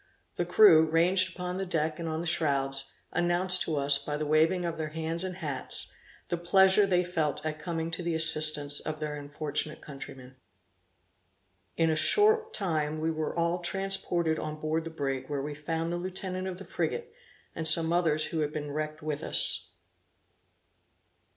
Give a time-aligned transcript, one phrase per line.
[0.35, 4.25] The crew, ranged upon the deck and on the shrouds, announced to us, by the
[4.25, 5.93] waving of their hands and hats,
[6.29, 10.37] the pleasure they felt at coming to the assistance of their unfortunate countrymen.
[11.77, 15.93] In a short time we were all transported on board the brig, where we found
[15.93, 17.13] the lieutenant of the frigate,
[17.53, 19.69] and some others who had been wrecked with us.